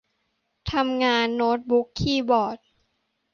[0.71, 2.57] -ทำงาน: โน๊ตบุ๊ก คีย์บอร์ด